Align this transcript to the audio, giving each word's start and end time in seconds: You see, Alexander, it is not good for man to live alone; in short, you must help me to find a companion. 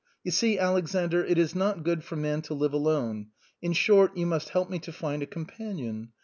You 0.23 0.31
see, 0.31 0.57
Alexander, 0.57 1.23
it 1.23 1.37
is 1.37 1.53
not 1.53 1.83
good 1.83 2.03
for 2.03 2.15
man 2.15 2.41
to 2.49 2.55
live 2.55 2.73
alone; 2.73 3.27
in 3.61 3.73
short, 3.73 4.17
you 4.17 4.25
must 4.25 4.49
help 4.49 4.67
me 4.67 4.79
to 4.79 4.91
find 4.91 5.21
a 5.21 5.27
companion. 5.27 6.11